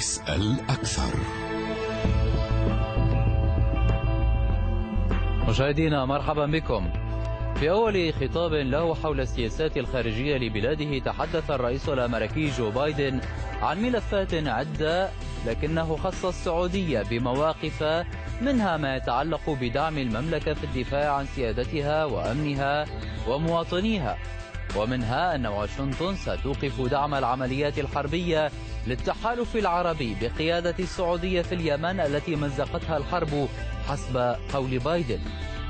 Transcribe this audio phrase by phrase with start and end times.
[0.00, 1.14] اسأل أكثر.
[5.48, 6.90] مشاهدينا مرحبا بكم.
[7.56, 13.20] في أول خطاب له حول السياسات الخارجية لبلاده تحدث الرئيس الأمريكي جو بايدن
[13.62, 15.10] عن ملفات عدة
[15.46, 18.04] لكنه خص السعودية بمواقف
[18.40, 22.86] منها ما يتعلق بدعم المملكة في الدفاع عن سيادتها وأمنها
[23.28, 24.18] ومواطنيها.
[24.76, 28.50] ومنها أن واشنطن ستوقف دعم العمليات الحربية
[28.86, 33.48] للتحالف العربي بقيادة السعودية في اليمن التي مزقتها الحرب
[33.88, 35.20] حسب قول بايدن.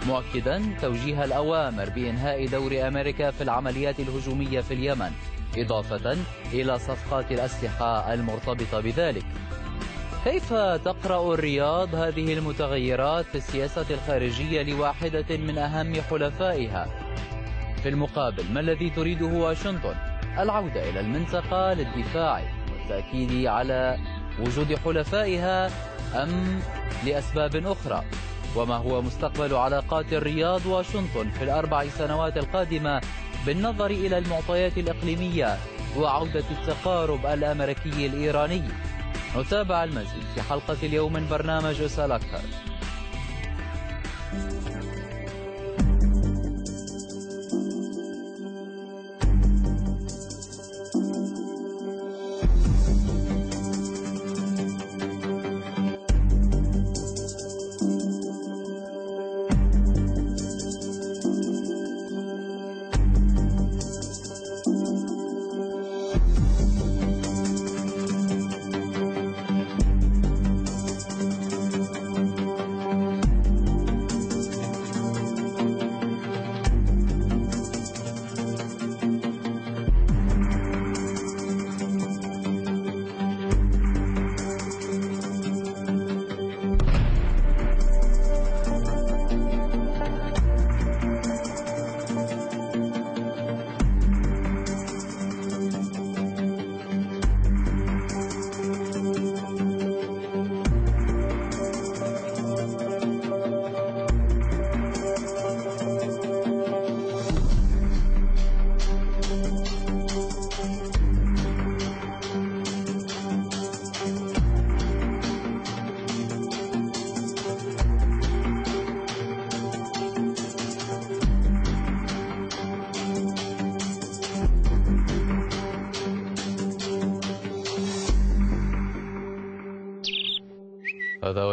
[0.07, 5.11] مؤكدا توجيه الأوامر بإنهاء دور أمريكا في العمليات الهجومية في اليمن
[5.57, 6.17] إضافة
[6.53, 9.25] إلى صفقات الأسلحة المرتبطة بذلك.
[10.25, 10.53] كيف
[10.85, 17.09] تقرأ الرياض هذه المتغيرات في السياسة الخارجية لواحدة من أهم حلفائها؟
[17.83, 19.95] في المقابل ما الذي تريده واشنطن؟
[20.39, 22.42] العودة إلى المنطقة للدفاع
[22.73, 23.98] والتأكيد على
[24.41, 25.70] وجود حلفائها
[26.23, 26.61] أم
[27.06, 28.05] لأسباب أخرى.
[28.56, 33.01] وما هو مستقبل علاقات الرياض واشنطن في الأربع سنوات القادمة
[33.47, 35.56] بالنظر إلى المعطيات الإقليمية
[35.97, 38.62] وعودة التقارب الأمريكي الإيراني؟
[39.36, 42.41] نتابع المزيد في حلقة اليوم من برنامج اسأل أكثر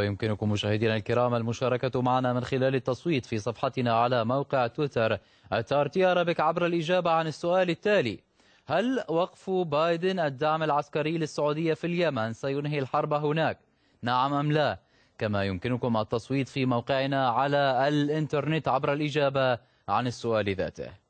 [0.08, 5.18] ويمكنكم مشاهدينا الكرام المشاركة معنا من خلال التصويت في صفحتنا على موقع تويتر
[5.52, 8.20] اتارتي أرابيك عبر الإجابة عن السؤال التالي
[8.66, 13.60] هل وقف بايدن الدعم العسكري للسعودية في اليمن سينهي الحرب هناك؟
[14.02, 14.80] نعم أم لا؟
[15.18, 21.07] كما يمكنكم التصويت في موقعنا على الإنترنت عبر الإجابة عن السؤال ذاته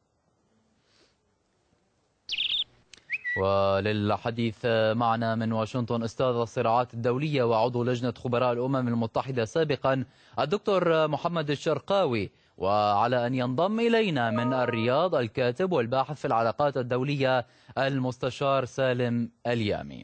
[3.41, 10.03] وللحديث معنا من واشنطن أستاذ الصراعات الدولية وعضو لجنة خبراء الأمم المتحدة سابقا
[10.39, 12.29] الدكتور محمد الشرقاوي.
[12.57, 17.45] وعلى أن ينضم إلينا من الرياض الكاتب والباحث في العلاقات الدولية
[17.77, 20.03] المستشار سالم اليامي.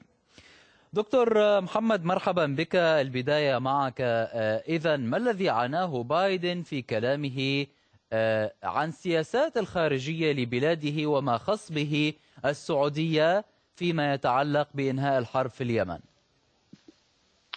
[0.93, 2.75] دكتور محمد مرحبا بك.
[2.75, 4.01] البداية معك.
[4.69, 7.65] إذا ما الذي عناه بايدن في كلامه
[8.63, 12.13] عن سياسات الخارجية لبلاده وما خص به
[12.45, 15.99] السعودية فيما يتعلق بإنهاء الحرب في اليمن.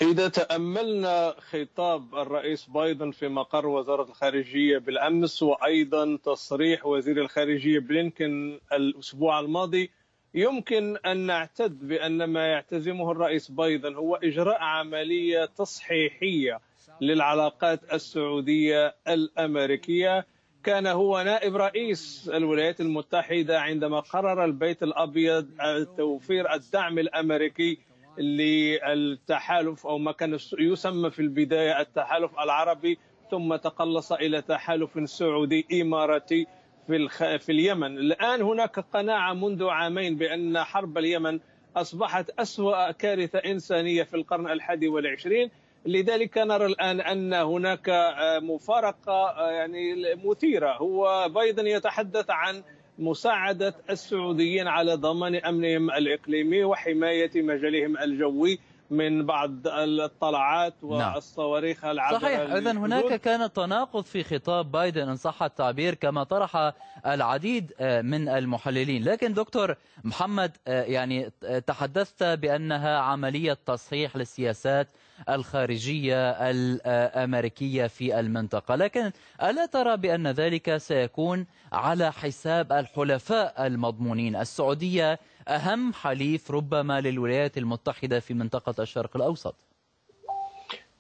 [0.03, 8.61] إذا تأملنا خطاب الرئيس بايدن في مقر وزارة الخارجية بالأمس وأيضا تصريح وزير الخارجية بلينكن
[8.73, 9.91] الأسبوع الماضي
[10.35, 16.61] يمكن أن نعتد بأن ما يعتزمه الرئيس بايدن هو إجراء عملية تصحيحية
[17.01, 20.27] للعلاقات السعودية الأمريكية.
[20.67, 25.49] كان هو نائب رئيس الولايات المتحدة عندما قرر البيت الأبيض
[25.97, 27.79] توفير الدعم الأمريكي
[28.19, 32.99] للتحالف أو ما كان يسمى في البداية التحالف العربي
[33.31, 36.47] ثم تقلص إلى تحالف سعودي إماراتي
[36.87, 37.09] في,
[37.39, 37.99] في اليمن.
[37.99, 41.41] الآن هناك قناعة منذ عامين بأن حرب اليمن
[41.77, 45.51] أصبحت أسوأ كارثة إنسانية في القرن الحادي والعشرين.
[45.87, 52.63] لذلك نرى الآن أن هناك مفارقة يعني مثيرة هو بايدن يتحدث عن
[52.99, 58.59] مساعدة السعوديين على ضمان أمنهم الإقليمي وحماية مجالهم الجوي
[58.91, 61.15] من بعض الطلعات نعم.
[61.15, 62.67] والصواريخ العابرة صحيح للحدود.
[62.67, 66.73] هناك كان تناقض في خطاب بايدن إن صح التعبير كما طرح
[67.07, 69.75] العديد آه، من المحللين لكن دكتور
[70.05, 74.89] محمد آه، يعني آه، تحدثت بأنها عملية تصحيح للسياسات
[75.29, 78.75] الخارجية الأمريكية في المنطقة.
[78.75, 85.19] لكن ألا ترى بأن ذلك سيكون على حساب الحلفاء المضمونين؟ السعودية
[85.49, 89.55] أهم حليف ربما للولايات المتحدة في منطقة الشرق الأوسط.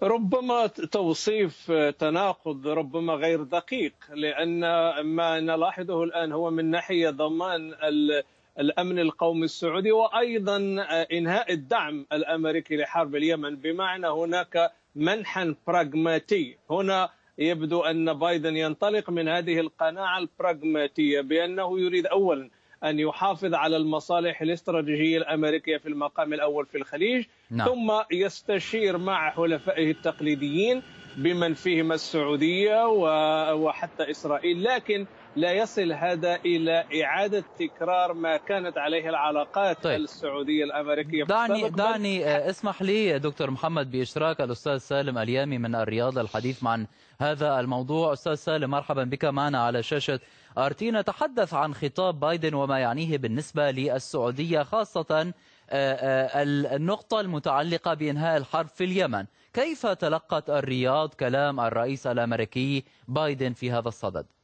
[0.02, 4.60] ربما توصيف تناقض ربما غير دقيق لأن
[5.00, 8.22] ما نلاحظه الآن هو من ناحية ضمان ال-
[8.60, 10.56] الأمن القومي السعودي وأيضا
[11.12, 13.56] إنهاء الدعم الأمريكي لحرب اليمن.
[13.56, 16.56] بمعنى هناك منحا براغماتي.
[16.70, 17.08] هنا
[17.38, 22.50] يبدو أن بايدن ينطلق من هذه القناعة البراغماتية بأنه يريد اولا
[22.84, 27.68] أن يحافظ على المصالح الاستراتيجية الأمريكية في المقام الأول في الخليج نعم.
[27.68, 30.82] ثم يستشير مع حلفائه التقليديين
[31.16, 34.64] بمن فيهم السعودية و- وحتى إسرائيل.
[34.64, 35.06] لكن
[35.36, 40.00] لا يصل هذا إلى إعادة تكرار ما كانت عليه العلاقات طيب.
[40.00, 46.18] السعودية الأمريكية دعني دعني آه، اسمح لي دكتور محمد بإشراك الأستاذ سالم اليامي من الرياض
[46.18, 46.86] للحديث عن
[47.20, 50.20] هذا الموضوع أستاذ سالم مرحبا بك معنا على شاشة
[50.58, 55.32] آرتي نتحدث عن خطاب بايدن وما يعنيه بالنسبة للسعودية خاصة
[55.70, 56.42] آه، آه،
[56.76, 63.88] النقطة المتعلقة بإنهاء الحرب في اليمن كيف تلقت الرياض كلام الرئيس الأمريكي بايدن في هذا
[63.88, 64.36] الصدد؟ آه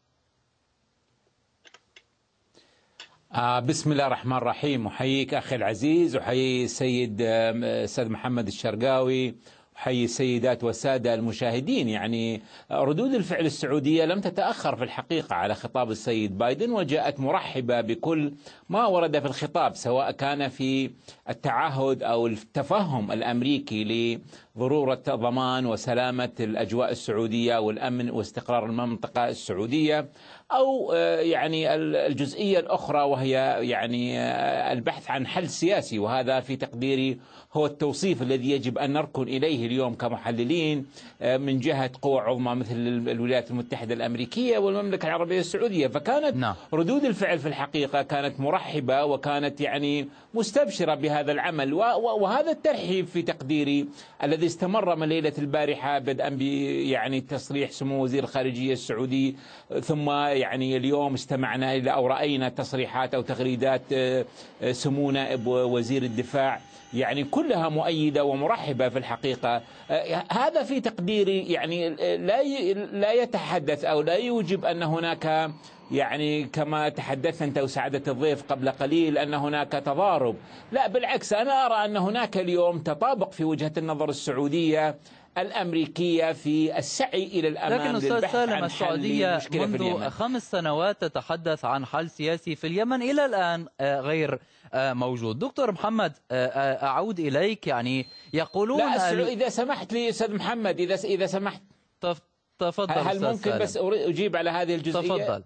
[3.38, 4.86] بسم الله الرحمن الرحيم.
[4.86, 9.34] أحييك أخي العزيز أحيي السيد آه، أستاذ محمد الشرقاوي
[9.76, 11.88] أحيي السيدات والسادة المشاهدين.
[11.88, 18.32] يعني ردود الفعل السعودية لم تتأخر في الحقيقة على خطاب السيد بايدن وجاءت مرحبة بكل
[18.68, 20.90] ما ورد في الخطاب سواء كان في
[21.28, 24.18] التعهد أو التفهم الأمريكي
[24.56, 30.08] لضرورة ضمان وسلامة الأجواء السعودية والأمن واستقرار المنطقة السعودية.
[30.56, 37.18] أو آه، يعني الجزئية الأخرى وهي يعني آه، البحث عن حل سياسي وهذا في تقديري
[37.54, 40.86] هو التوصيف الذي يجب أن نركن إليه اليوم كمحللين
[41.22, 42.76] آه، من جهة قوى عظمى مثل
[43.08, 45.86] الولايات المتحدة الأمريكية والمملكة العربية السعودية.
[45.86, 46.54] فكانت نعم.
[46.74, 51.74] ردود الفعل في الحقيقة كانت مرحبة وكانت يعني مستبشرة بهذا العمل.
[51.74, 53.86] وهذا الترحيب في تقديري
[54.22, 59.36] الذي استمر من ليلة البارحة بدءا يعني تصريح سمو وزير الخارجية السعودي
[59.82, 64.24] ثم يعني اليوم استمعنا إلى أو رأينا تصريحات أو تغريدات آه،
[64.62, 66.60] آه، سمو نائب وزير الدفاع.
[66.94, 69.62] يعني كلها مؤيدة ومرحبة في الحقيقة.
[69.90, 72.42] آه، هذا في تقديري يعني آه، لا
[72.74, 75.50] لا يتحدث أو لا يوجب أن هناك
[75.90, 80.36] يعني كما تحدثت أنت وسعادة الضيف قبل قليل أن هناك تضارب.
[80.72, 84.94] لا بالعكس أنا أرى أن هناك اليوم تطابق في وجهة النظر السعودية
[85.38, 92.10] الأمريكية في السعي إلى الأمام لكن أستاذ سالم السعودية منذ خمس سنوات تتحدث عن حل
[92.10, 93.02] سياسي في اليمن.
[93.02, 94.38] إلى الآن آه، غير
[94.74, 95.38] آه، موجود.
[95.38, 97.66] دكتور محمد آه، أعود إليك.
[97.66, 101.62] يعني يقولون لا إذا سمحت لي أستاذ محمد إذا إذا سمحت.
[102.00, 102.20] تف-
[102.58, 103.58] تفضل هل ممكن سالم.
[103.58, 105.44] بس أجيب على هذه الجزئية؟ تفضل.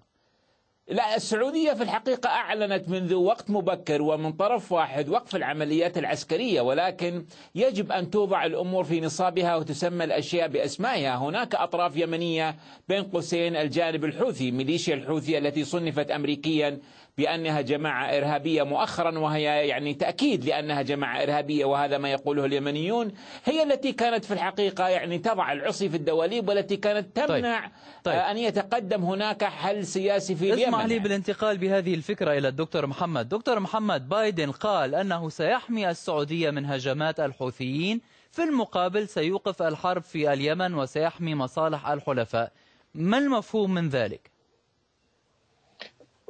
[0.89, 7.25] لا السعودية في الحقيقة أعلنت منذ وقت مبكر ومن طرف واحد وقف العمليات العسكرية ولكن
[7.55, 11.17] يجب أن توضع الأمور في نصابها وتسمى الأشياء بأسمائها.
[11.17, 12.57] هناك أطراف يمنية
[12.89, 16.79] بين قوسين الجانب الحوثي ميليشيا الحوثي التي صنفت أمريكيا
[17.21, 23.13] بأنها جماعة إرهابية مؤخرا وهي يعني تأكيد لأنها جماعة إرهابية وهذا ما يقوله اليمنيون
[23.45, 27.71] هي التي كانت في الحقيقة يعني تضع العصي في الدواليب والتي كانت تمنع
[28.05, 28.15] طيب.
[28.15, 30.99] آه، أن يتقدم هناك حل سياسي في اليمن اسمح لي.
[30.99, 37.21] بالانتقال بهذه الفكرة إلى الدكتور محمد دكتور محمد بايدن قال أنه سيحمي السعودية من هجمات
[37.21, 38.01] الحوثيين
[38.33, 42.53] في المقابل سيوقف الحرب في اليمن وسيحمي مصالح الحلفاء
[42.95, 44.36] ما المفهوم من ذلك؟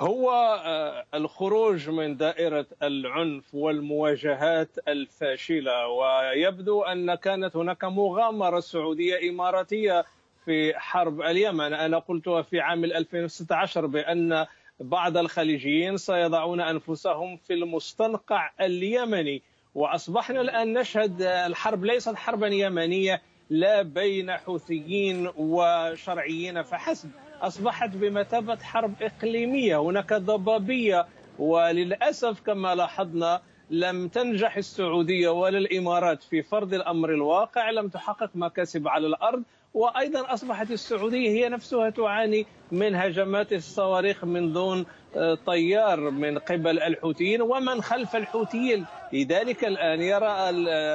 [0.00, 0.30] هو
[0.64, 10.04] آه، الخروج من دائرة العنف والمواجهات الفاشلة ويبدو أن كانت هناك مغامرة سعودية إماراتية
[10.44, 11.74] في حرب اليمن.
[11.74, 14.46] أنا قلتها في عام 2016 بأن
[14.80, 19.42] بعض الخليجيين سيضعون أنفسهم في المستنقع اليمني
[19.74, 27.10] وأصبحنا الآن نشهد الحرب ليست حربا يمنية لا بين حوثيين وشرعيين فحسب
[27.42, 31.06] أصبحت بمثابة حرب إقليمية هناك ضبابية.
[31.38, 33.40] وللأسف كما لاحظنا
[33.70, 37.70] لم تنجح السعودية ولا الإمارات في فرض الأمر الواقع.
[37.70, 39.42] لم تحقق مكاسب على الأرض.
[39.74, 46.80] وأيضا أصبحت السعودية هي نفسها تعاني من هجمات الصواريخ من دون آه، طيار من قبل
[46.80, 48.86] الحوثيين ومن خلف الحوثيين.
[49.12, 50.50] لذلك الآن يرى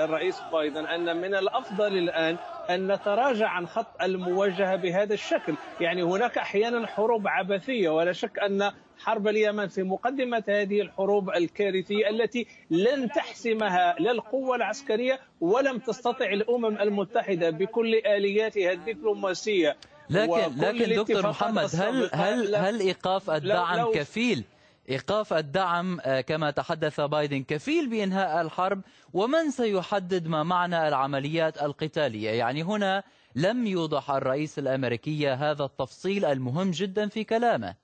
[0.05, 2.37] الرئيس بايدن أن من الأفضل الآن
[2.69, 8.71] أن نتراجع عن خط المواجهة بهذا الشكل، يعني هناك أحيانا حروب عبثية ولا شك أن
[8.99, 16.25] حرب اليمن في مقدمة هذه الحروب الكارثية التي لن تحسمها لا القوة العسكرية ولم تستطع
[16.25, 19.77] الأمم المتحدة بكل آلياتها الدبلوماسيه
[20.09, 24.43] لكن لكن دكتور محمد هل هل هل إيقاف الدعم لو كفيل؟
[24.91, 28.81] إيقاف الدعم آه، كما تحدث بايدن كفيل بإنهاء الحرب
[29.13, 33.03] ومن سيحدد ما معنى العمليات القتالية؟ يعني هنا
[33.35, 37.75] لم يوضح الرئيس الأمريكي هذا التفصيل المهم جدا في كلامه.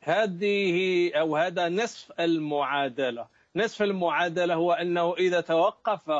[0.00, 3.26] هذه أو هذا نصف المعادلة.
[3.56, 6.10] نصف المعادلة هو أنه إذا توقف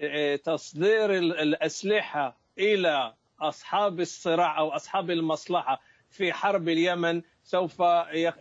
[0.00, 7.80] آه، تصدير الأسلحة إلى أصحاب الصراع أو أصحاب المصلحة في حرب اليمن سوف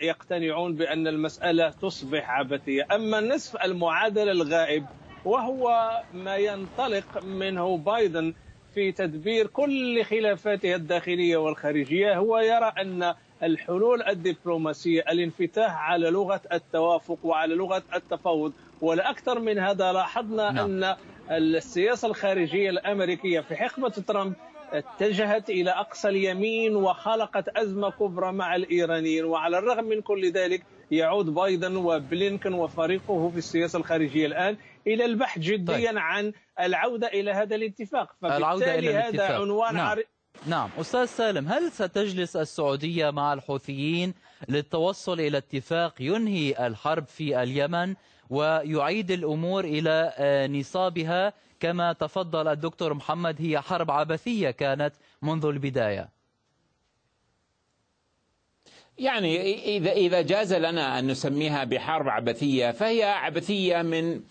[0.01, 4.85] يقتنعون بأن المسألة تصبح عبثية، أما نصف المعادلة الغائب
[5.25, 8.33] وهو ما ينطلق منه بايدن
[8.73, 17.17] في تدبير كل خلافاته الداخلية والخارجية هو يرى أن الحلول الدبلوماسية الانفتاح على لغة التوافق
[17.23, 20.83] وعلى لغة التفاوض ولا أكثر من هذا لاحظنا نعم.
[20.83, 20.95] أن
[21.31, 24.33] السياسة الخارجية الأمريكية في حقبة ترامب
[24.73, 31.25] اتجهت إلى أقصى اليمين وخلقت أزمة كبرى مع الإيرانيين وعلى الرغم من كل ذلك يعود
[31.25, 35.97] بايدن وبلينكن وفريقه في السياسة الخارجية الآن إلى البحث جديا طيب.
[35.97, 39.87] عن العودة إلى هذا الاتفاق فبالتالي هذا عنوان نعم.
[39.87, 40.03] عر...
[40.47, 44.13] نعم أستاذ سالم هل ستجلس السعودية مع الحوثيين
[44.49, 47.95] للتوصل إلى اتفاق ينهي الحرب في اليمن
[48.33, 51.33] ويعيد الأمور إلى آه، نصابها.
[51.59, 56.09] كما تفضل الدكتور محمد هي حرب عبثية كانت منذ البداية.
[58.97, 64.21] يعني إذا إذا جاز لنا أن نسميها بحرب عبثية فهي عبثية من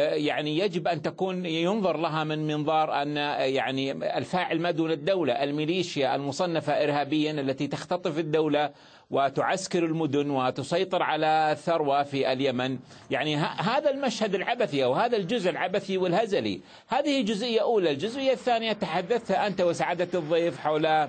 [0.00, 6.14] يعني يجب أن تكون ينظر لها من منظار أن يعني الفاعل ما دون الدولة الميليشيا
[6.14, 8.70] المصنفة إرهابيا التي تختطف الدولة
[9.10, 12.78] وتعسكر المدن وتسيطر على الثروة في اليمن.
[13.10, 16.60] يعني هذا المشهد العبثي أو هذا الجزء العبثي والهزلي.
[16.88, 17.90] هذه جزئية أولى.
[17.90, 21.08] الجزئية الثانية تحدثت أنت وسعادة الضيف حول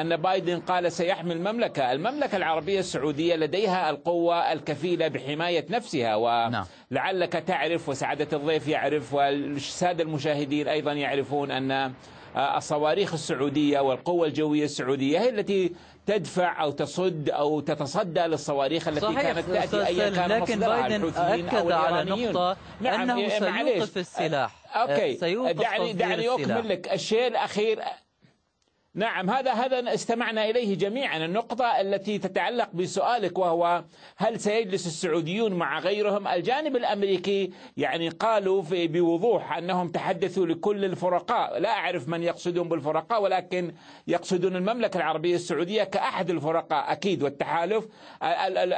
[0.00, 1.92] أن بايدن قال سيحمي المملكة.
[1.92, 10.68] المملكة العربية السعودية لديها القوة الكفيلة بحماية نفسها ولعلك تعرف وسعادة الضيف يعرف والسادة المشاهدين
[10.68, 11.92] أيضا يعرفون أن
[12.36, 15.72] الصواريخ السعودية والقوة الجوية السعودية هي التي
[16.06, 21.70] تدفع أو تصد أو تتصدى للصواريخ التي صحيح كانت تأتي أيا كان لكن بايدن أكد
[21.72, 24.54] على نقطة نعم أنه سيوقف السلاح.
[24.76, 25.16] okay.
[25.16, 27.80] سيوقف دعني دعني أكمل لك الشيء الأخير
[28.96, 31.24] نعم هذا هذا استمعنا إليه جميعا.
[31.24, 33.84] النقطة التي تتعلق بسؤالك وهو
[34.16, 41.58] هل سيجلس السعوديون مع غيرهم؟ الجانب الأمريكي يعني قالوا في بوضوح أنهم تحدثوا لكل الفرقاء.
[41.58, 43.74] لا أعرف من يقصدون بالفرقاء ولكن
[44.06, 47.22] يقصدون المملكة العربية السعودية كأحد الفرقاء أكيد.
[47.22, 47.84] والتحالف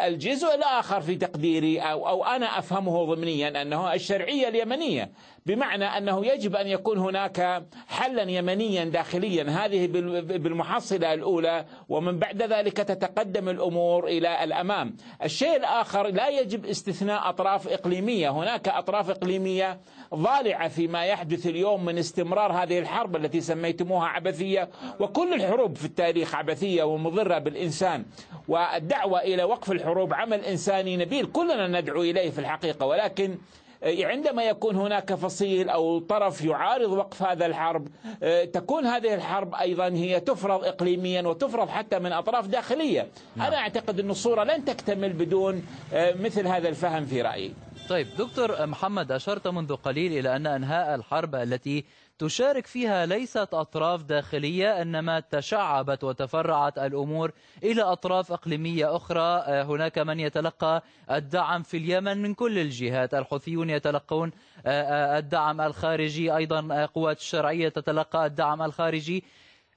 [0.04, 5.11] الجزء الآخر في تقديري أو أو أنا أفهمه ضمنيا أنه الشرعية اليمنية
[5.47, 9.43] بمعنى أنه يجب أن يكون هناك حلا يمنيا داخليا.
[9.43, 9.87] هذه
[10.23, 14.97] بالمحصلة الأولى ومن بعد ذلك تتقدم الأمور إلى الأمام.
[15.25, 19.81] الشيء الآخر لا يجب استثناء أطراف إقليمية، هناك أطراف إقليمية
[20.15, 24.69] ضالعة فيما يحدث اليوم من استمرار هذه الحرب التي سميتموها عبثية
[25.00, 28.05] وكل الحروب في التاريخ عبثية ومضرة بالإنسان.
[28.49, 32.87] والدعوة إلى وقف الحروب عمل إنساني نبيل كلنا ندعو إليه في الحقيقة.
[32.87, 33.38] ولكن
[33.83, 37.88] عندما يكون هناك فصيل أو طرف يعارض وقف هذا الحرب
[38.23, 43.47] آه، تكون هذه الحرب أيضا هي تفرض اقليميا وتفرض حتى من أطراف داخلية نعم.
[43.47, 47.52] أنا أعتقد أن الصورة لن تكتمل بدون آه، مثل هذا الفهم في رأيي
[47.88, 51.85] طيب دكتور محمد أشرت منذ قليل إلى أن أنهاء الحرب التي
[52.19, 59.21] تشارك فيها ليست أطراف داخلية إنما تشعبت وتفرعت الأمور إلى أطراف إقليمية أخرى.
[59.47, 63.14] آه، هناك من يتلقى الدعم في اليمن من كل الجهات.
[63.14, 64.31] الحوثيون يتلقون
[64.66, 66.37] آه، آه، الدعم الخارجي.
[66.37, 69.25] أيضا قوات الشرعية تتلقى الدعم الخارجي.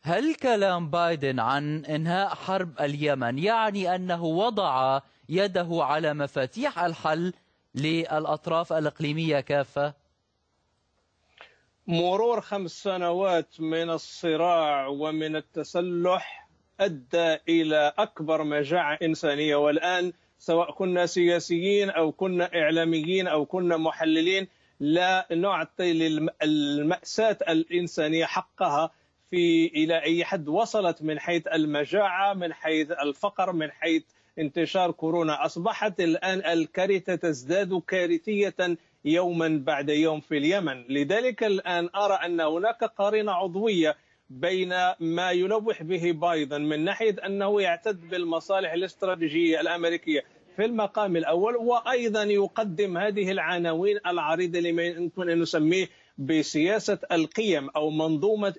[0.02, 5.00] هل كلام بايدن عن إنهاء حرب اليمن يعني أنه وضع
[5.30, 7.34] يده على مفاتيح الحل
[7.76, 9.94] للأطراف الإقليمية كافة؟
[11.88, 16.48] مرور خمس سنوات من الصراع ومن التسلح
[16.80, 24.48] أدى إلى أكبر مجاعة إنسانية والآن سواء كنا سياسيين أو كنا إعلاميين أو كنا محللين
[24.80, 28.92] لا نعطي للمأساة الإنسانية حقها
[29.30, 34.04] في إلى أي حد وصلت من حيث المجاعة من حيث الفقر من حيث
[34.40, 35.46] انتشار كورونا.
[35.46, 38.56] أصبحت الآن الكارثة تزداد كارثية
[39.06, 40.84] يوما بعد يوم في اليمن.
[40.90, 43.96] لذلك الآن أرى أن هناك قرينة عضوية
[44.30, 44.70] بين
[45.00, 46.62] ما يلوح به بايدن.
[46.62, 50.24] من ناحية أنه يعتد بالمصالح الاستراتيجية الأمريكية
[50.56, 55.88] في المقام الأول وأيضا يقدم هذه العناوين العريضة لما يمكن أن نسميه
[56.20, 58.54] بسياسة القيم أو منظومة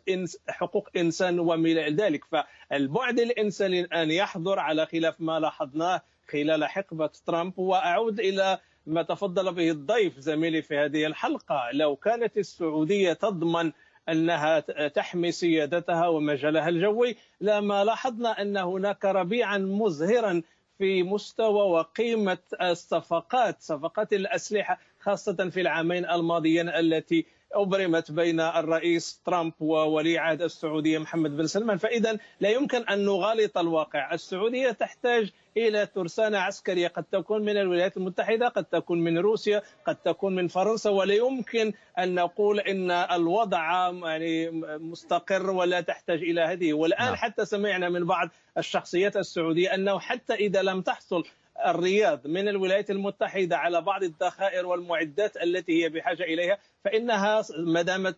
[0.49, 2.25] حقوق إنسان وما ذلك.
[2.25, 6.03] فالبعد الإنساني الان يحضر على خلاف ما لاحظناه
[6.33, 7.59] خلال حقبة ترامب.
[7.59, 11.71] وأعود إلى ما تفضل به الضيف زميلي في هذه الحلقة.
[11.73, 13.73] لو كانت السعودية تضمن
[14.09, 20.43] أنها تحمي سيادتها ومجالها الجوي لما لاحظنا أن هناك ربيعا مزهرا
[20.79, 29.53] في مستوى وقيمة الصفقات صفقات الأسلحة خاصة في العامين الماضيين التي أبرمت بين الرئيس ترامب
[29.61, 31.77] وولي عهد السعودية محمد بن سلمان.
[31.77, 34.15] فإذا لا يمكن أن نغالط الواقع.
[34.15, 36.89] السعودية تحتاج إلى ترسانة عسكرية.
[36.89, 40.91] قد تكون من الولايات المتحدة قد تكون من روسيا قد تكون من فرنسا.
[40.91, 46.73] ولا يمكن أن نقول أن الوضع يعني مستقر ولا تحتاج إلى هذه.
[46.73, 47.15] والآن نعم.
[47.15, 48.29] حتى سمعنا من بعض
[48.59, 51.25] الشخصيات السعودية أنه حتى إذا لم تحصل
[51.67, 58.17] الرياض من الولايات المتحدة على بعض الذخائر والمعدات التي هي بحاجة إليها فإنها ما دامت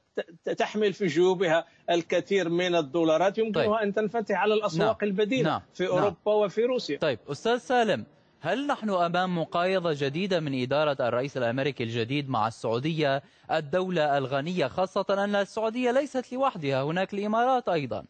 [0.58, 3.72] تحمل في جيوبها الكثير من الدولارات يمكنها طيب.
[3.72, 5.10] أن تنفتح على الأسواق نعم.
[5.10, 5.60] البديلة نعم.
[5.74, 5.92] في نعم.
[5.92, 6.36] أوروبا نعم.
[6.36, 8.04] وفي روسيا طيب أستاذ سالم
[8.40, 15.06] هل نحن أمام مقايضة جديدة من إدارة الرئيس الأمريكي الجديد مع السعودية الدولة الغنية خاصة
[15.10, 18.04] أن السعودية ليست لوحدها هناك الإمارات أيضا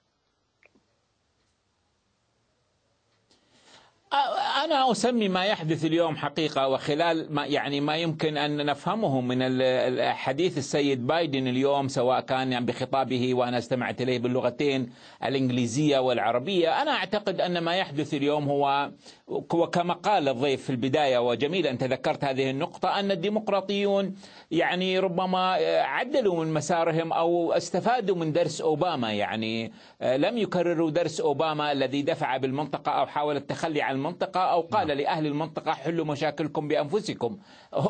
[4.64, 9.62] أنا أسمي ما يحدث اليوم حقيقة وخلال ما يعني ما يمكن أن نفهمه من
[10.12, 14.92] حديث السيد بايدن اليوم سواء كان يعني بخطابه وأنا أستمعت إليه باللغتين
[15.25, 16.83] الإنجليزية والعربية.
[16.83, 18.90] أنا أعتقد أن ما يحدث اليوم هو
[19.28, 24.14] وكما قال الضيف في البداية وجميل أن تذكرت هذه النقطة أن الديمقراطيون
[24.50, 25.52] يعني ربما
[25.83, 29.12] عدلوا من مسارهم أو استفادوا من درس أوباما.
[29.12, 34.88] يعني لم يكرروا درس أوباما الذي دفع بالمنطقة أو حاول التخلي عن المنطقة أو قال
[34.88, 34.99] نعم.
[34.99, 37.38] لأهل المنطقة حلوا مشاكلكم بأنفسكم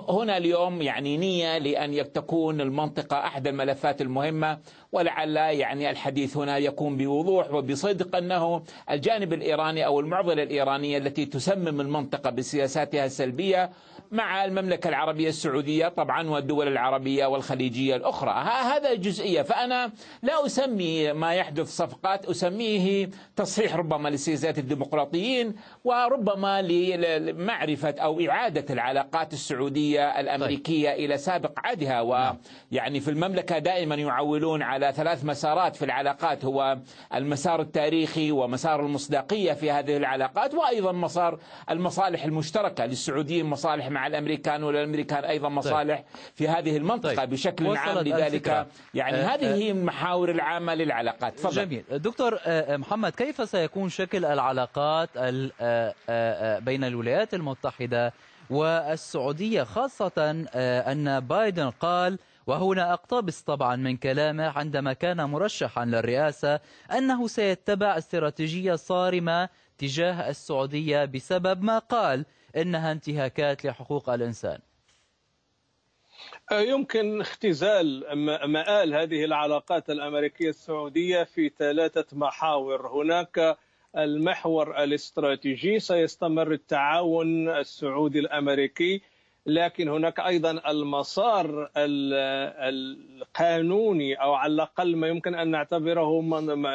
[0.09, 4.59] هنا اليوم يعني نية لأن تكون المنطقة أحد الملفات المهمة
[4.93, 11.81] ولعل يعني الحديث هنا يكون بوضوح وبصدق أنه الجانب الإيراني أو المعضلة الإيرانية التي تسمم
[11.81, 13.71] المنطقة بسياساتها السلبية
[14.11, 18.31] مع المملكة العربية السعودية طبعا والدول العربية والخليجية الأخرى.
[18.65, 19.43] هذا جزئية.
[19.43, 28.75] فأنا لا أسمي ما يحدث صفقات أسميه تصحيح ربما لسياسات الديمقراطيين وربما لمعرفة أو إعادة
[28.75, 31.05] العلاقات السعودية الأمريكية طيب.
[31.05, 32.01] إلى سابق عهدها.
[32.01, 36.79] ويعني في المملكة دائما يعولون على ثلاث مسارات في العلاقات هو
[37.15, 41.39] المسار التاريخي ومسار المصداقية في هذه العلاقات وأيضا مسار
[41.71, 45.59] المصالح المشتركة للسعوديين مصالح مع الأمريكان والأمريكان أيضا طيب.
[45.59, 46.07] مصالح طيب.
[46.35, 47.31] في هذه المنطقة طيب.
[47.31, 51.55] بشكل عام لذلك يعني أه هذه هي المحاور العامة للعلاقات فضل.
[51.55, 58.13] جميل دكتور آه، آه، محمد كيف سيكون شكل العلاقات آه، بين الولايات المتحدة
[58.51, 66.61] والسعودية خاصة أن بايدن قال وهنا أقتبس طبعا من كلامه عندما كان مرشحا للرئاسة
[66.93, 72.27] أنه سيتبع استراتيجية صارمة تجاه السعودية بسبب ما قال
[72.57, 74.59] إنها انتهاكات لحقوق الإنسان.
[76.53, 78.05] يمكن اختزال
[78.53, 82.89] مآل هذه العلاقات الأمريكية السعودية في ثلاثة محاور.
[82.89, 83.59] هناك
[83.97, 89.03] المحور الاستراتيجي سيستمر التعاون السعودي الأمريكي
[89.47, 91.71] لكن هناك أيضا المسار
[92.67, 96.21] القانوني أو على الأقل ما يمكن أن نعتبره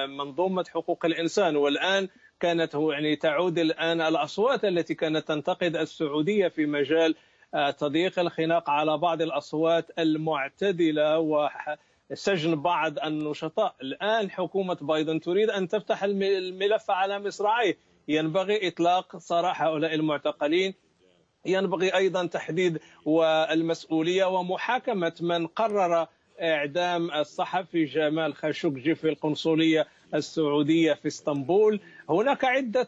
[0.07, 1.55] منظومه حقوق الإنسان.
[1.55, 2.07] والآن
[2.39, 7.15] كانت يعني تعود الآن الأصوات التي كانت تنتقد السعودية في مجال
[7.53, 13.75] آه، تضييق الخناق على بعض الأصوات المعتدلة وسجن بعض النشطاء.
[13.81, 17.77] الآن حكومة بايدن تريد أن تفتح الملف على مصراعيه.
[18.07, 20.73] ينبغي إطلاق سراح هؤلاء المعتقلين
[21.45, 26.07] ينبغي أيضا تحديد والمسؤولية ومحاكمة من قرر
[26.41, 31.79] إعدام الصحفي جمال خاشقجي في القنصلية السعودية في إسطنبول.
[32.09, 32.87] هناك عدة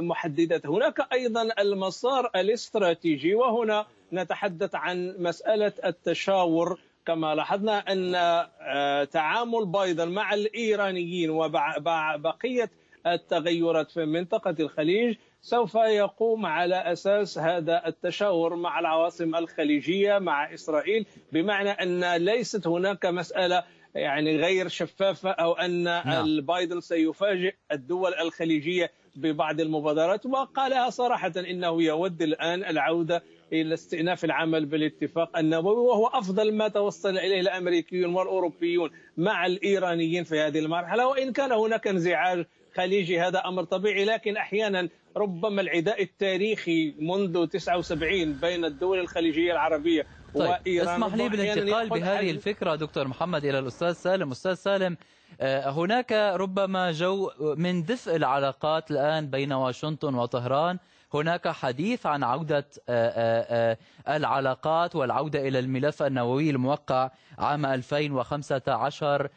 [0.00, 0.66] محددات.
[0.66, 6.78] هناك أيضا المسار الاستراتيجي وهنا نتحدث عن مسألة التشاور.
[7.06, 12.70] كما لاحظنا أن آه، تعامل بايدن مع الإيرانيين وبقيه
[13.06, 21.06] التغيرات في منطقة الخليج سوف يقوم على أساس هذا التشاور مع العواصم الخليجية مع إسرائيل
[21.32, 26.40] بمعنى أن ليست هناك مسألة يعني غير شفافة أو أن نعم.
[26.40, 33.22] بايدن سيفاجئ الدول الخليجية ببعض المبادرات وقالها صراحة إنه يود الآن العودة
[33.52, 40.40] إلى استئناف العمل بالاتفاق النووي وهو أفضل ما توصل إليه الأمريكيون والأوروبيون مع الإيرانيين في
[40.40, 46.94] هذه المرحلة وإن كان هناك انزعاج خليجي هذا أمر طبيعي لكن أحيانا ربما العداء التاريخي
[46.98, 50.88] منذ 79 بين الدول الخليجية العربية طيب وإيران.
[50.88, 54.30] اسمح لي بالانتقال بهذه الفكرة دكتور محمد إلى الأستاذ سالم.
[54.30, 54.96] أستاذ سالم
[55.40, 60.78] آه، هناك ربما جو من دفء العلاقات الآن بين واشنطن وطهران.
[61.14, 63.76] هناك حديث عن عودة آه،
[64.08, 69.28] آه، العلاقات والعودة إلى الملف النووي الموقع عام 2015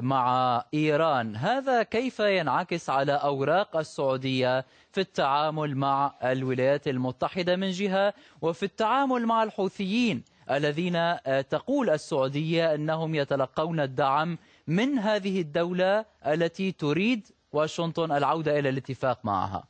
[0.00, 1.36] مع إيران.
[1.36, 9.26] هذا كيف ينعكس على أوراق السعودية في التعامل مع الولايات المتحدة من جهة وفي التعامل
[9.26, 11.16] مع الحوثيين الذين
[11.50, 19.69] تقول السعودية أنهم يتلقون الدعم من هذه الدولة التي تريد واشنطن العودة إلى الاتفاق معها.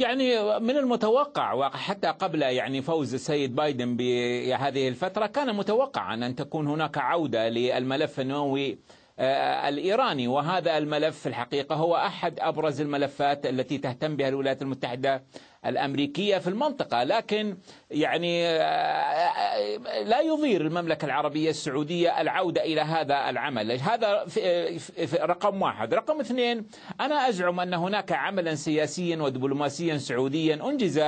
[0.00, 6.66] يعني من المتوقع وحتى قبل يعني فوز السيد بايدن بهذه الفترة كان متوقعا أن تكون
[6.66, 8.78] هناك عودة للملف النووي
[9.18, 10.28] آه، الإيراني.
[10.28, 15.22] وهذا الملف في الحقيقة هو أحد أبرز الملفات التي تهتم بها الولايات المتحدة
[15.66, 17.56] الأمريكية في المنطقة لكن
[17.90, 23.80] يعني آه، لا يضير المملكة العربية السعودية العودة إلى هذا العمل.
[23.80, 25.94] هذا في رقم واحد.
[25.94, 26.66] رقم اثنين
[27.00, 31.00] أنا أزعم أن هناك عملا سياسيا ودبلوماسيا سعوديا أنجز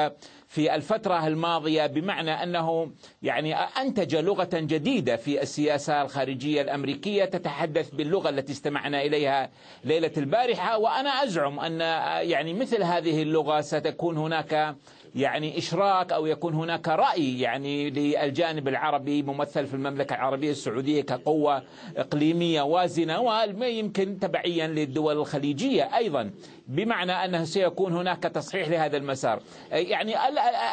[0.49, 8.29] في الفترة الماضية بمعنى أنه يعني أنتج لغة جديدة في السياسة الخارجية الأمريكية تتحدث باللغة
[8.29, 9.51] التي استمعنا إليها
[9.85, 10.79] ليلة البارحة.
[10.79, 11.81] وأنا أزعم أن
[12.29, 14.42] يعني مثل هذه اللغة ستكون هناك
[15.15, 21.63] يعني إشراك أو يكون هناك رأي يعني للجانب العربي ممثل في المملكة العربية السعودية كقوة
[21.97, 26.31] إقليمية وازنة ويمكن تبعيا للدول الخليجية أيضا.
[26.67, 29.41] بمعنى أنه سيكون هناك تصحيح لهذا المسار.
[29.73, 30.15] يعني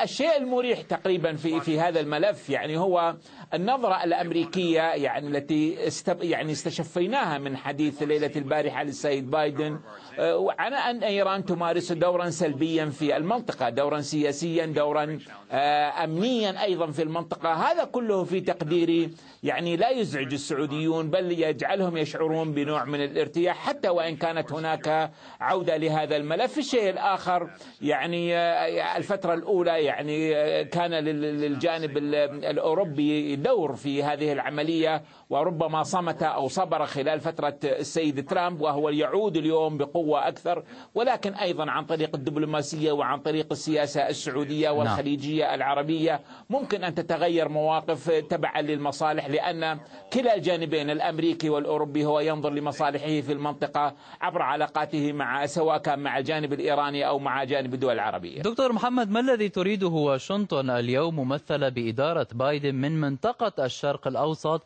[0.04, 3.15] الشيء المريح تقريبا في في هذا الملف يعني هو
[3.54, 9.80] النظرة الأمريكية يعني التي استب يعني استشفيناها من حديث ليلة البارحة للسيد بايدن.
[10.19, 15.19] آه، على أن إيران تمارس دورا سلبيا في المنطقة دورا سياسيا دورا
[15.52, 17.54] آه، أمنيا أيضا في المنطقة.
[17.54, 19.10] هذا كله في تقديري.
[19.43, 25.78] يعني لا يزعج السعوديون بل يجعلهم يشعرون بنوع من الارتياح حتى وإن كانت هناك عودة
[25.79, 26.57] لهذا الملف.
[26.57, 27.49] الشيء الآخر
[27.81, 30.33] يعني آه، الفترة الأولى يعني
[30.65, 38.61] كان للجانب الأوروبي دور في هذه العملية وربما صمت أو صبر خلال فترة السيد ترامب
[38.61, 40.63] وهو يعود اليوم بقوة أكثر
[40.95, 44.77] ولكن أيضا عن طريق الدبلوماسية وعن طريق السياسة السعودية نعم.
[44.77, 49.79] والخليجية العربية ممكن أن تتغير مواقف تبعا للمصالح لأن
[50.13, 56.17] كلا الجانبين الأمريكي والأوروبي هو ينظر لمصالحه في المنطقة عبر علاقاته مع سواء كان مع
[56.17, 61.69] الجانب الإيراني أو مع جانب الدول العربية دكتور محمد ما الذي تريده واشنطن اليوم ممثلة
[61.69, 64.61] بإدارة بايدن من منطقة الشرق الأوسط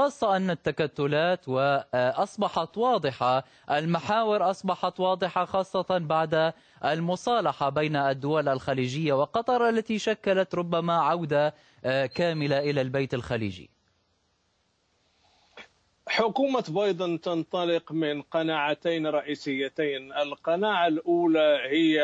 [0.00, 6.52] بخاصة أن التكتلات وأصبحت واضحة المحاور أصبحت واضحة خاصة بعد
[6.84, 11.54] المصالحة بين الدول الخليجية وقطر التي شكلت ربما عودة
[12.14, 13.70] كاملة إلى البيت الخليجي.
[16.10, 20.12] حكومة بايدن تنطلق من قناعتين رئيسيتين.
[20.12, 22.00] القناعة الأولى هي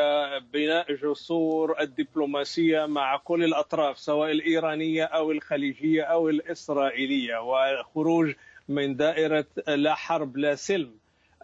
[0.52, 8.32] بناء جسور الدبلوماسية مع كل الأطراف سواء الإيرانية أو الخليجية أو الإسرائيلية وخروج
[8.68, 10.94] من دائرة لا حرب لا سلم.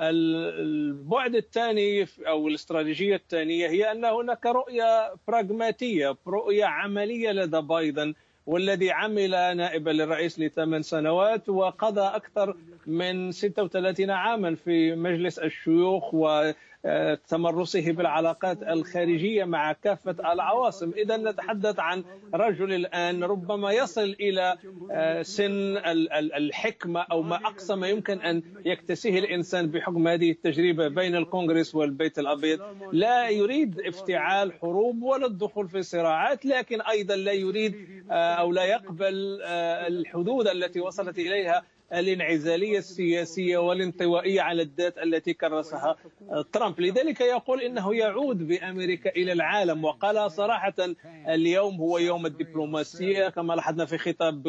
[0.01, 8.14] البعد الثاني أو الاستراتيجية الثانية هي أن هناك رؤية براغماتية رؤية عملية لدى بايدن.
[8.46, 16.52] والذي عمل نائبا للرئيس لثمان سنوات وقضى أكثر من 36 عاما في مجلس الشيوخ و
[17.29, 20.92] تمرسه بالعلاقات الخارجية مع كافة العواصم.
[20.97, 24.57] إذا نتحدث عن رجل الآن ربما يصل إلى
[24.90, 25.77] آه، سن
[26.37, 32.18] الحكمة أو ما أقصى ما يمكن أن يكتسيه الإنسان بحكم هذه التجربة بين الكونغرس والبيت
[32.18, 32.61] الأبيض.
[32.92, 37.75] لا يريد افتعال حروب ولا الدخول في صراعات لكن أيضا لا يريد
[38.11, 45.35] آه، أو لا يقبل آه، الحدود التي وصلت إليها الانعزالية السياسية والانطوائية على الذات التي
[45.35, 45.96] كرسها
[46.52, 46.81] ترامب.
[46.81, 50.74] لذلك يقول إنه يعود بأمريكا إلى العالم وقال صراحة
[51.28, 54.42] اليوم هو يوم الدبلوماسية كما لاحظنا في خطاب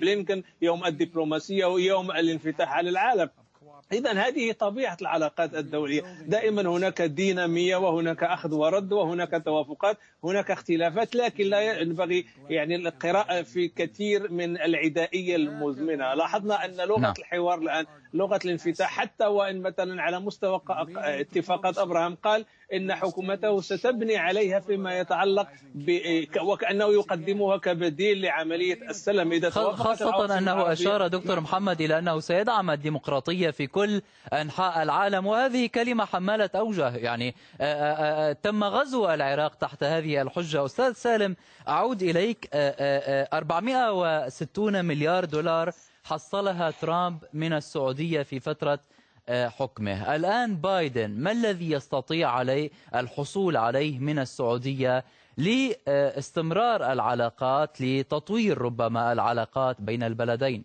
[0.00, 3.30] بلينكن يوم الدبلوماسية ويوم الانفتاح على العالم.
[3.92, 6.02] إذا هذه طبيعة العلاقات الدولية.
[6.26, 13.42] دائما هناك دينامية وهناك أخذ ورد وهناك توافقات هناك اختلافات لكن لا ينبغي يعني القراءة
[13.42, 16.14] في كثير من العدائية المزمنة.
[16.14, 17.14] لاحظنا أن لغة نعم.
[17.18, 20.60] الحوار الآن لغة الانفتاح حتى وإن مثلا على مستوى
[20.96, 25.48] اتفاقات أبراهام قال إن حكومته ستبني عليها فيما يتعلق
[26.42, 29.32] وكأنه يقدمها كبديل لعملية السلم.
[29.32, 35.26] إذا خاصة أنه أشار دكتور محمد إلى أنه سيدعم الديمقراطية في كل أنحاء العالم.
[35.26, 37.34] وهذه كلمة حمالة أوجه يعني
[38.34, 40.64] تم غزو العراق تحت هذه الحجة.
[40.64, 41.36] أستاذ سالم
[41.68, 42.48] أعود إليك.
[42.52, 45.72] 460 مليار دولار
[46.04, 48.78] حصلها ترامب من السعودية في فترة
[49.30, 50.16] حكمه.
[50.16, 55.04] الآن بايدن ما الذي يستطيع عليه الحصول عليه من السعودية
[55.36, 60.64] لاستمرار العلاقات لتطوير ربما العلاقات بين البلدين؟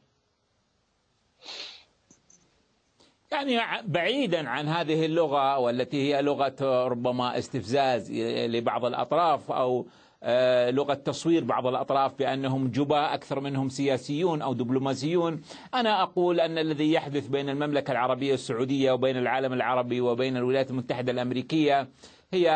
[3.32, 9.86] يعني بعيدا عن هذه اللغة والتي هي لغة ربما استفزاز لبعض الأطراف أو
[10.24, 15.42] آه، لغة تصوير بعض الأطراف بأنهم جباء أكثر منهم سياسيون أو دبلوماسيون.
[15.74, 21.12] أنا أقول أن الذي يحدث بين المملكة العربية السعودية وبين العالم العربي وبين الولايات المتحدة
[21.12, 21.88] الأمريكية
[22.34, 22.50] هي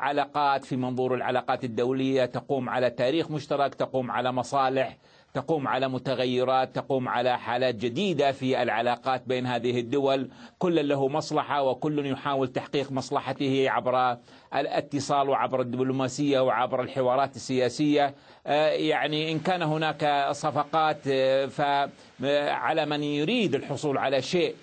[0.00, 4.96] علاقات في منظور العلاقات الدولية تقوم على تاريخ مشترك تقوم على مصالح
[5.34, 10.28] تقوم على متغيرات تقوم على حالات جديدة في العلاقات بين هذه الدول.
[10.58, 14.16] كل له مصلحة وكل يحاول تحقيق مصلحته عبر
[14.54, 18.14] الاتصال وعبر الدبلوماسية وعبر الحوارات السياسية.
[18.46, 24.54] آه، يعني إن كان هناك صفقات آه، فعلى من يريد الحصول على شيء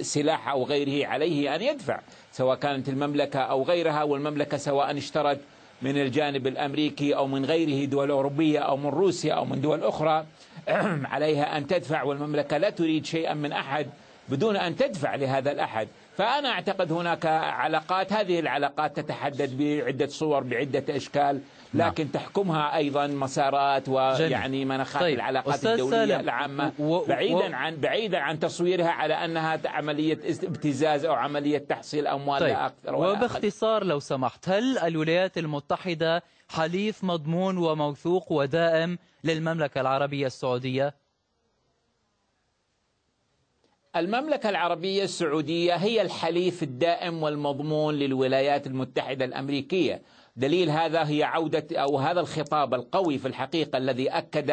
[0.00, 2.00] سلاح أو غيره عليه أن يدفع
[2.32, 5.40] سواء كانت المملكة أو غيرها والمملكة سواء اشترت
[5.82, 10.24] من الجانب الأمريكي أو من غيره دول أوروبية أو من روسيا أو من دول أخرى
[11.12, 13.86] عليها أن تدفع والمملكة لا تريد شيئا من أحد
[14.28, 15.88] بدون أن تدفع لهذا الأحد.
[16.16, 21.40] فأنا أعتقد هناك علاقات هذه العلاقات تتحدد بعدة صور بعدة أشكال
[21.74, 21.88] نعم.
[21.88, 22.12] لكن نعم.
[22.12, 25.14] تحكمها أيضا مسارات ويعني مناخات طيب.
[25.14, 27.04] العلاقات الدولية العامة و...
[27.04, 27.54] بعيدا و...
[27.54, 32.48] عن بعيدا عن تصويرها على أنها عملية ابتزاز أو عملية تحصيل أموال طيب.
[32.48, 40.26] لا أكثر ولا وباختصار لو سمحت هل الولايات المتحدة حليف مضمون وموثوق ودائم للمملكة العربية
[40.26, 41.01] السعودية؟
[43.96, 50.02] المملكة العربية السعودية هي الحليف الدائم والمضمون للولايات المتحدة الأمريكية.
[50.36, 54.50] دليل هذا هي عودة أو هذا الخطاب القوي في الحقيقة الذي أكد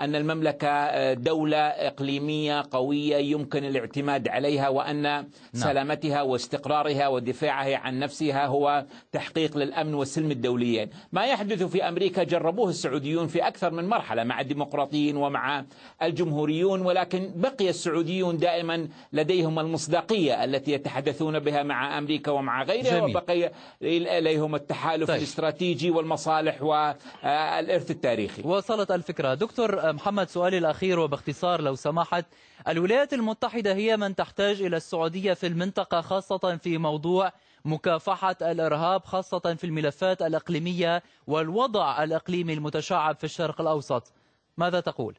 [0.00, 5.26] أن المملكة آه، دولة إقليمية قوية يمكن الاعتماد عليها وأن نعم.
[5.52, 12.68] سلامتها واستقرارها ودفاعها عن نفسها هو تحقيق للأمن والسلم الدوليين ما يحدث في أمريكا جربوه
[12.68, 15.64] السعوديون في أكثر من مرحلة مع الديمقراطيين ومع
[16.02, 23.16] الجمهوريون ولكن بقي السعوديون دائما لديهم المصداقية التي يتحدثون بها مع أمريكا ومع غيرها جميل.
[23.16, 25.19] وبقي لديهم التحالف طيب.
[25.20, 28.42] الاستراتيجي والمصالح والإرث التاريخي.
[28.44, 29.34] وصلت الفكرة.
[29.34, 32.24] دكتور محمد سؤالي الأخير وباختصار لو سمحت.
[32.68, 37.32] الولايات المتحدة هي من تحتاج إلى السعودية في المنطقة خاصة في موضوع
[37.64, 44.12] مكافحة الإرهاب خاصة في الملفات الإقليمية والوضع الإقليمي المتشعب في الشرق الأوسط.
[44.56, 45.14] ماذا تقول؟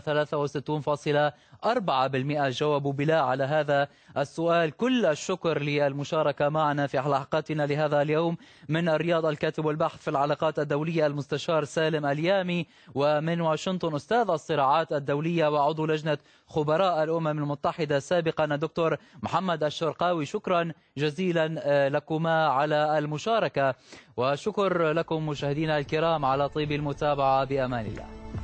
[1.64, 4.72] 63.4% جاوبوا بلا على هذا السؤال.
[4.78, 8.38] كل الشكر للمشاركة معنا في حلقاتنا لهذا اليوم
[8.70, 15.48] من الرياض الكاتب والباحث في العلاقات الدولية المستشار سالم اليامي ومن واشنطن أستاذ الصراعات الدولية
[15.48, 16.18] وعضو لجنة
[16.48, 20.26] خبراء الأمم المتحدة سابقا الدكتور محمد الشرقاوي.
[20.26, 23.76] شكرا جزيلا آه، لكما على المشاركة.
[24.18, 27.44] وشكر لكم مشاهدينا الكرام على طيب المتابعة.
[27.44, 28.39] بأمان الله.